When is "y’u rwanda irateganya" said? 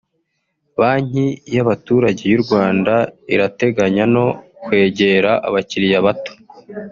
2.31-4.03